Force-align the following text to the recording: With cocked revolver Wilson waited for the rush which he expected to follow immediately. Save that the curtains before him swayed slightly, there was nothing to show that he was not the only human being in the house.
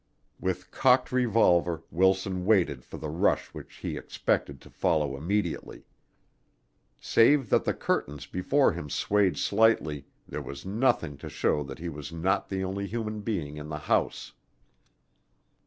With 0.39 0.71
cocked 0.71 1.11
revolver 1.11 1.83
Wilson 1.91 2.43
waited 2.43 2.83
for 2.83 2.97
the 2.97 3.11
rush 3.11 3.49
which 3.53 3.75
he 3.75 3.97
expected 3.97 4.59
to 4.61 4.69
follow 4.71 5.15
immediately. 5.15 5.85
Save 6.99 7.49
that 7.51 7.65
the 7.65 7.75
curtains 7.75 8.25
before 8.25 8.71
him 8.73 8.89
swayed 8.89 9.37
slightly, 9.37 10.07
there 10.27 10.41
was 10.41 10.65
nothing 10.65 11.17
to 11.17 11.29
show 11.29 11.61
that 11.65 11.77
he 11.77 11.87
was 11.87 12.11
not 12.11 12.49
the 12.49 12.63
only 12.63 12.87
human 12.87 13.19
being 13.21 13.57
in 13.57 13.69
the 13.69 13.77
house. 13.77 14.33